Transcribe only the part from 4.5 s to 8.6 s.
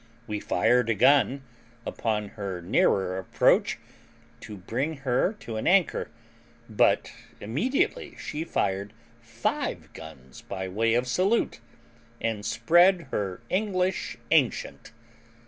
bring her to an anchor, but immediately she